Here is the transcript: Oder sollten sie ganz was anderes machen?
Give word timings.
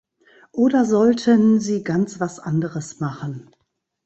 Oder 0.51 0.85
sollten 0.85 1.59
sie 1.59 1.83
ganz 1.83 2.19
was 2.19 2.39
anderes 2.39 2.99
machen? 2.99 3.51